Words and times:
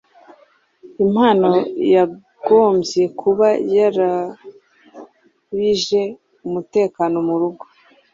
impano 1.03 1.51
yagombye 1.93 3.03
kuba 3.19 3.47
yaraubije 3.75 6.01
umutekano 6.47 7.17
murugo. 7.27 7.63